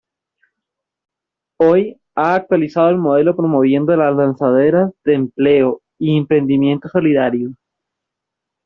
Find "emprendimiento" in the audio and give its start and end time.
6.17-6.89